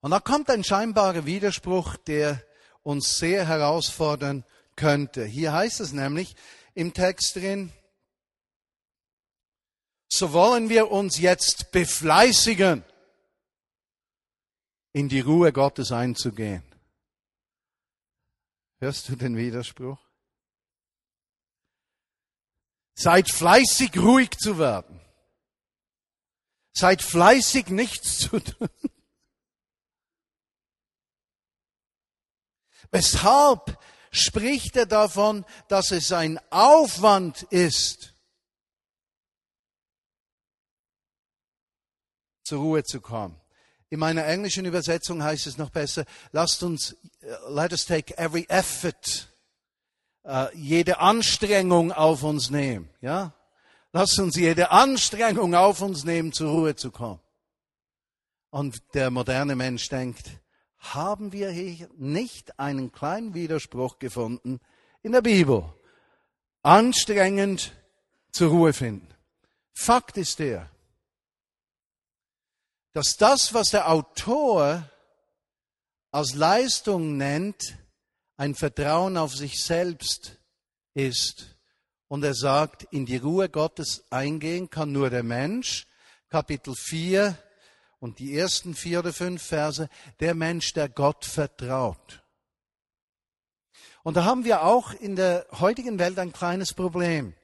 [0.00, 2.44] Und da kommt ein scheinbarer Widerspruch, der
[2.82, 4.44] uns sehr herausfordern
[4.76, 5.24] könnte.
[5.24, 6.36] Hier heißt es nämlich
[6.74, 7.72] im Text drin,
[10.08, 12.84] so wollen wir uns jetzt befleißigen,
[14.92, 16.64] in die Ruhe Gottes einzugehen.
[18.78, 20.09] Hörst du den Widerspruch?
[23.02, 25.00] Seid fleißig, ruhig zu werden.
[26.74, 28.68] Seid fleißig, nichts zu tun.
[32.90, 33.78] Weshalb
[34.10, 38.12] spricht er davon, dass es ein Aufwand ist,
[42.44, 43.40] zur Ruhe zu kommen?
[43.88, 48.44] In meiner englischen Übersetzung heißt es noch besser, lasst uns, uh, let us take every
[48.50, 49.29] effort,
[50.54, 53.34] jede Anstrengung auf uns nehmen, ja?
[53.92, 57.20] Lasst uns jede Anstrengung auf uns nehmen, zur Ruhe zu kommen.
[58.50, 60.30] Und der moderne Mensch denkt,
[60.78, 64.60] haben wir hier nicht einen kleinen Widerspruch gefunden
[65.02, 65.64] in der Bibel.
[66.62, 67.72] Anstrengend
[68.32, 69.08] zur Ruhe finden.
[69.72, 70.70] Fakt ist der,
[72.92, 74.88] dass das, was der Autor
[76.10, 77.76] als Leistung nennt,
[78.40, 80.38] ein Vertrauen auf sich selbst
[80.94, 81.58] ist.
[82.08, 85.86] Und er sagt, in die Ruhe Gottes eingehen kann nur der Mensch.
[86.30, 87.36] Kapitel 4,
[87.98, 92.22] und die ersten vier oder fünf Verse, der Mensch, der Gott vertraut.
[94.04, 97.34] Und da haben wir auch in der heutigen Welt ein kleines Problem.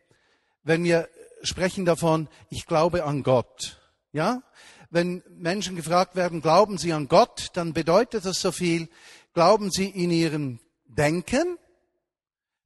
[0.62, 1.11] Wenn wir
[1.42, 3.78] sprechen davon, ich glaube an Gott,
[4.12, 4.42] ja?
[4.88, 8.88] wenn Menschen gefragt werden, glauben sie an Gott, dann bedeutet das so viel,
[9.34, 10.59] glauben sie in ihrem
[10.97, 11.59] Denken,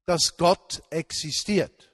[0.06, 1.90] dass Gott existiert.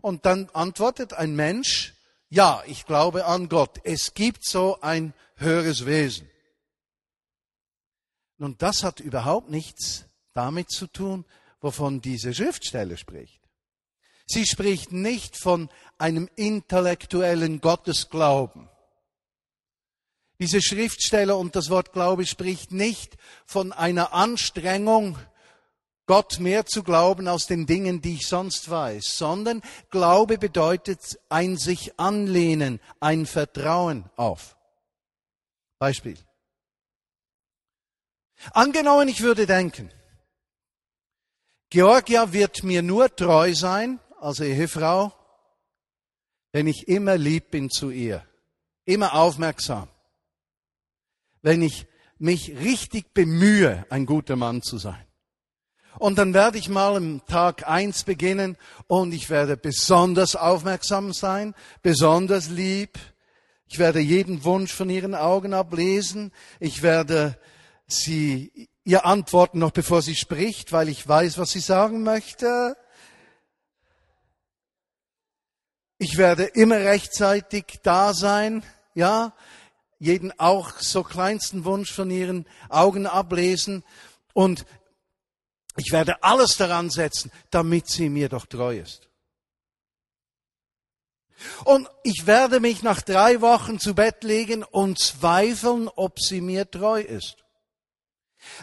[0.00, 1.94] Und dann antwortet ein Mensch,
[2.28, 3.78] ja, ich glaube an Gott.
[3.84, 6.28] Es gibt so ein höheres Wesen.
[8.38, 11.24] Nun, das hat überhaupt nichts damit zu tun,
[11.60, 13.40] wovon diese Schriftstelle spricht.
[14.26, 15.68] Sie spricht nicht von
[15.98, 18.68] einem intellektuellen Gottesglauben.
[20.40, 23.16] Diese Schriftstelle und das Wort Glaube spricht nicht
[23.46, 25.16] von einer Anstrengung,
[26.06, 31.56] Gott mehr zu glauben aus den Dingen, die ich sonst weiß, sondern Glaube bedeutet ein
[31.56, 34.56] sich anlehnen, ein Vertrauen auf.
[35.78, 36.18] Beispiel.
[38.52, 39.90] Angenommen, ich würde denken,
[41.70, 45.12] Georgia wird mir nur treu sein als Ehefrau,
[46.52, 48.26] wenn ich immer lieb bin zu ihr,
[48.84, 49.88] immer aufmerksam,
[51.42, 51.86] wenn ich
[52.18, 55.03] mich richtig bemühe, ein guter Mann zu sein.
[55.98, 61.54] Und dann werde ich mal am Tag eins beginnen und ich werde besonders aufmerksam sein,
[61.82, 62.98] besonders lieb.
[63.68, 66.32] Ich werde jeden Wunsch von ihren Augen ablesen.
[66.60, 67.38] Ich werde
[67.86, 72.76] sie ihr antworten noch bevor sie spricht, weil ich weiß, was sie sagen möchte.
[75.98, 78.62] Ich werde immer rechtzeitig da sein,
[78.94, 79.32] ja,
[79.98, 83.84] jeden auch so kleinsten Wunsch von ihren Augen ablesen
[84.34, 84.66] und
[85.76, 89.08] ich werde alles daran setzen, damit sie mir doch treu ist.
[91.64, 96.70] Und ich werde mich nach drei Wochen zu Bett legen und zweifeln, ob sie mir
[96.70, 97.44] treu ist.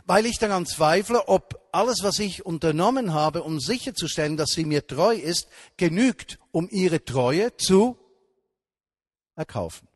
[0.06, 4.86] Weil ich daran zweifle, ob alles, was ich unternommen habe, um sicherzustellen, dass sie mir
[4.86, 5.48] treu ist,
[5.78, 7.98] genügt, um ihre Treue zu
[9.36, 9.88] erkaufen.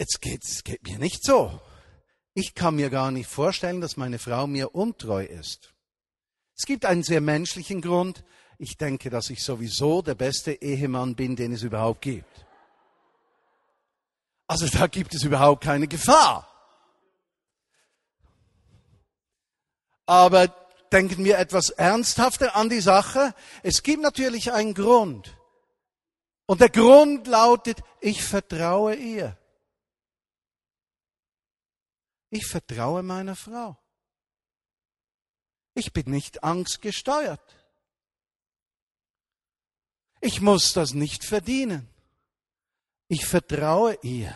[0.00, 1.60] Jetzt geht's, geht mir nicht so.
[2.32, 5.74] Ich kann mir gar nicht vorstellen, dass meine Frau mir untreu ist.
[6.56, 8.24] Es gibt einen sehr menschlichen Grund.
[8.56, 12.46] Ich denke, dass ich sowieso der beste Ehemann bin, den es überhaupt gibt.
[14.46, 16.48] Also da gibt es überhaupt keine Gefahr.
[20.06, 20.48] Aber
[20.92, 23.34] denken wir etwas ernsthafter an die Sache.
[23.62, 25.36] Es gibt natürlich einen Grund.
[26.46, 29.36] Und der Grund lautet, ich vertraue ihr.
[32.30, 33.76] Ich vertraue meiner Frau.
[35.74, 37.40] Ich bin nicht angstgesteuert.
[40.20, 41.88] Ich muss das nicht verdienen.
[43.08, 44.34] Ich vertraue ihr.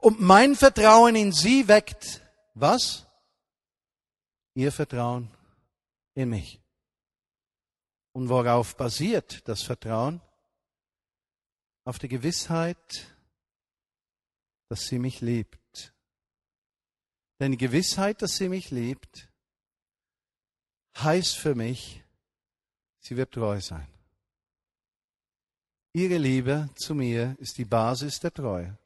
[0.00, 2.22] Und mein Vertrauen in sie weckt
[2.54, 3.06] was?
[4.54, 5.30] Ihr Vertrauen
[6.14, 6.60] in mich.
[8.12, 10.20] Und worauf basiert das Vertrauen?
[11.84, 13.14] Auf der Gewissheit,
[14.68, 15.59] dass sie mich liebt.
[17.40, 19.28] Denn die Gewissheit, dass sie mich liebt,
[20.98, 22.04] heißt für mich,
[22.98, 23.88] sie wird treu sein.
[25.92, 28.78] Ihre Liebe zu mir ist die Basis der Treue.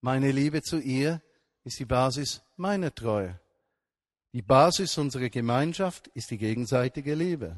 [0.00, 1.22] Meine Liebe zu ihr
[1.62, 3.38] ist die Basis meiner Treue.
[4.32, 7.56] Die Basis unserer Gemeinschaft ist die gegenseitige Liebe.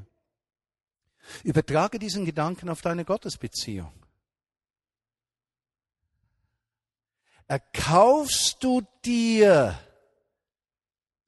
[1.45, 3.93] Übertrage diesen Gedanken auf deine Gottesbeziehung.
[7.49, 9.79] Erkaufst du dir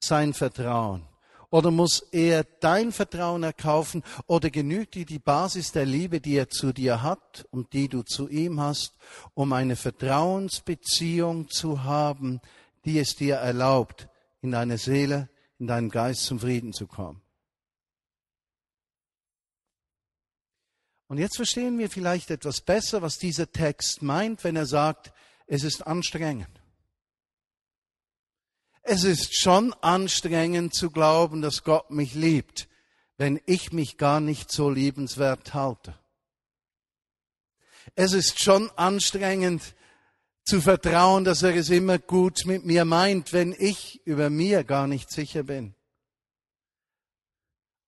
[0.03, 1.05] sein Vertrauen?
[1.51, 4.03] Oder muss er dein Vertrauen erkaufen?
[4.27, 8.03] Oder genügt dir die Basis der Liebe, die er zu dir hat und die du
[8.03, 8.93] zu ihm hast,
[9.33, 12.39] um eine Vertrauensbeziehung zu haben,
[12.85, 14.09] die es dir erlaubt,
[14.41, 17.21] in deine Seele, in deinen Geist zum Frieden zu kommen?
[21.07, 25.11] Und jetzt verstehen wir vielleicht etwas besser, was dieser Text meint, wenn er sagt,
[25.49, 26.61] es ist anstrengend.
[28.83, 32.69] Es ist schon anstrengend zu glauben, dass Gott mich liebt,
[33.17, 35.97] wenn ich mich gar nicht so liebenswert halte.
[37.95, 39.75] Es ist schon anstrengend
[40.45, 44.87] zu vertrauen, dass er es immer gut mit mir meint, wenn ich über mir gar
[44.87, 45.73] nicht sicher bin.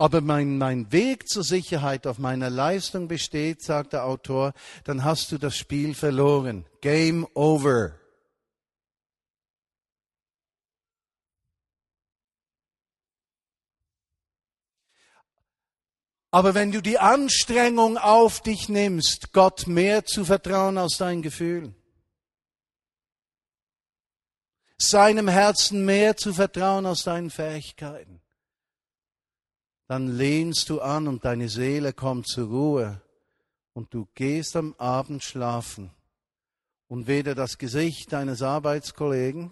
[0.01, 5.31] Aber mein, mein Weg zur Sicherheit auf meiner Leistung besteht, sagt der Autor, dann hast
[5.31, 6.65] du das Spiel verloren.
[6.81, 7.99] Game over.
[16.31, 21.75] Aber wenn du die Anstrengung auf dich nimmst, Gott mehr zu vertrauen als dein Gefühl,
[24.79, 28.20] seinem Herzen mehr zu vertrauen als deinen Fähigkeiten,
[29.91, 33.01] dann lehnst du an und deine Seele kommt zur Ruhe.
[33.73, 35.91] Und du gehst am Abend schlafen.
[36.87, 39.51] Und weder das Gesicht deines Arbeitskollegen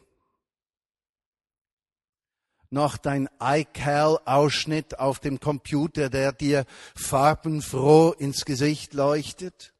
[2.69, 6.63] noch dein iCal-Ausschnitt auf dem Computer, der dir
[6.95, 9.73] farbenfroh ins Gesicht leuchtet,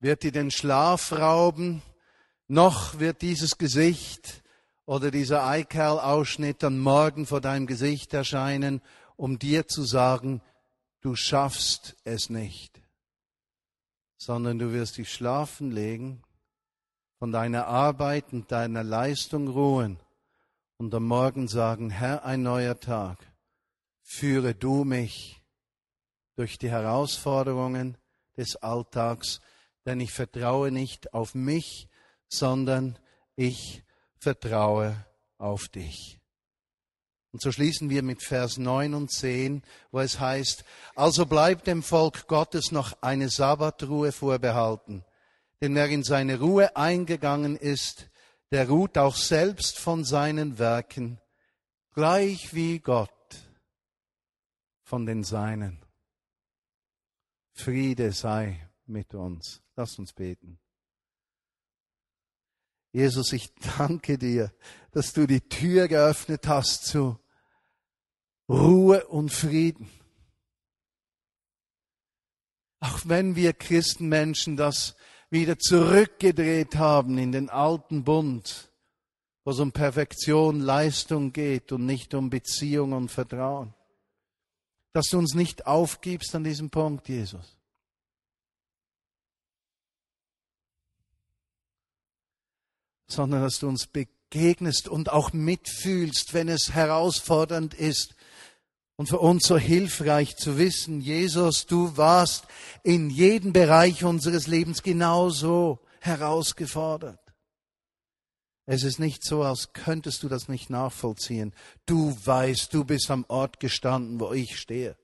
[0.00, 1.82] wird dir den Schlaf rauben,
[2.46, 4.42] noch wird dieses Gesicht
[4.88, 8.80] oder dieser iCal-Ausschnitt am Morgen vor deinem Gesicht erscheinen,
[9.16, 10.40] um dir zu sagen,
[11.02, 12.80] du schaffst es nicht,
[14.16, 16.22] sondern du wirst dich schlafen legen,
[17.18, 20.00] von deiner Arbeit und deiner Leistung ruhen
[20.78, 23.18] und am Morgen sagen, Herr, ein neuer Tag,
[24.00, 25.42] führe du mich
[26.36, 27.98] durch die Herausforderungen
[28.38, 29.42] des Alltags,
[29.84, 31.90] denn ich vertraue nicht auf mich,
[32.30, 32.98] sondern
[33.36, 33.84] ich
[34.18, 35.06] vertraue
[35.38, 36.18] auf dich.
[37.32, 40.64] Und so schließen wir mit Vers 9 und 10, wo es heißt,
[40.94, 45.04] also bleibt dem Volk Gottes noch eine Sabbatruhe vorbehalten.
[45.60, 48.10] Denn wer in seine Ruhe eingegangen ist,
[48.50, 51.20] der ruht auch selbst von seinen Werken,
[51.92, 53.10] gleich wie Gott
[54.82, 55.84] von den Seinen.
[57.52, 59.62] Friede sei mit uns.
[59.76, 60.58] Lass uns beten.
[62.92, 64.52] Jesus, ich danke dir,
[64.92, 67.18] dass du die Tür geöffnet hast zu
[68.48, 69.90] Ruhe und Frieden.
[72.80, 74.96] Auch wenn wir Christenmenschen das
[75.30, 78.72] wieder zurückgedreht haben in den alten Bund,
[79.44, 83.74] wo es um Perfektion, Leistung geht und nicht um Beziehung und Vertrauen.
[84.92, 87.57] Dass du uns nicht aufgibst an diesem Punkt, Jesus.
[93.10, 98.14] Sondern dass du uns begegnest und auch mitfühlst, wenn es herausfordernd ist,
[98.98, 102.48] und für uns so hilfreich zu wissen, Jesus, du warst
[102.82, 107.20] in jedem Bereich unseres Lebens genauso herausgefordert.
[108.66, 111.54] Es ist nicht so, als könntest du das nicht nachvollziehen.
[111.86, 114.96] Du weißt, du bist am Ort gestanden, wo ich stehe.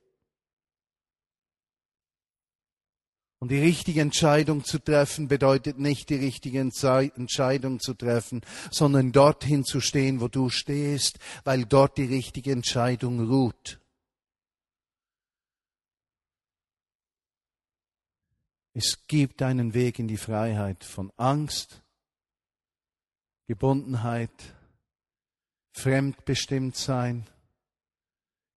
[3.45, 8.41] Und die richtige Entscheidung zu treffen bedeutet nicht die richtige Entscheidung zu treffen,
[8.71, 13.79] sondern dorthin zu stehen, wo du stehst, weil dort die richtige Entscheidung ruht.
[18.73, 21.83] Es gibt einen Weg in die Freiheit von Angst,
[23.45, 24.55] Gebundenheit,
[25.71, 27.27] fremdbestimmt sein,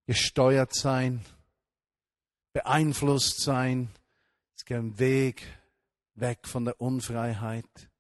[0.07, 1.27] gesteuert sein,
[2.55, 3.91] beeinflusst sein.
[4.71, 5.43] Einen Weg
[6.15, 7.91] weg von der Unfreiheit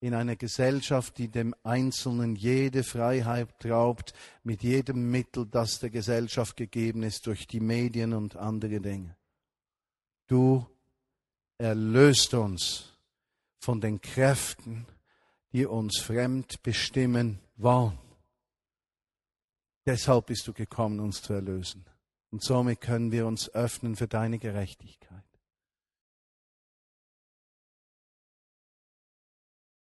[0.00, 6.56] in einer Gesellschaft, die dem Einzelnen jede Freiheit raubt, mit jedem Mittel, das der Gesellschaft
[6.56, 9.16] gegeben ist, durch die Medien und andere Dinge.
[10.26, 10.66] Du
[11.56, 12.92] erlöst uns
[13.60, 14.86] von den Kräften,
[15.52, 17.98] die uns fremd bestimmen wollen.
[19.86, 21.84] Deshalb bist du gekommen, uns zu erlösen.
[22.30, 25.03] Und somit können wir uns öffnen für deine Gerechtigkeit.